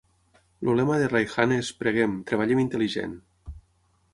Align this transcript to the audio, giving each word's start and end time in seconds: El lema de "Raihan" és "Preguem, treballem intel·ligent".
El 0.63 0.71
lema 0.79 0.95
de 1.01 1.09
"Raihan" 1.11 1.53
és 1.57 1.69
"Preguem, 1.83 2.15
treballem 2.33 2.63
intel·ligent". 2.65 3.15